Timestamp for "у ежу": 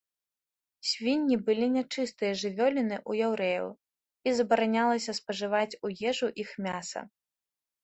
5.85-6.27